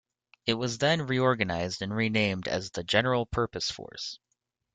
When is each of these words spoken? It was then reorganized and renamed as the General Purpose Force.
It 0.47 0.55
was 0.55 0.79
then 0.79 1.05
reorganized 1.05 1.83
and 1.83 1.95
renamed 1.95 2.47
as 2.47 2.71
the 2.71 2.83
General 2.83 3.27
Purpose 3.27 3.69
Force. 3.69 4.17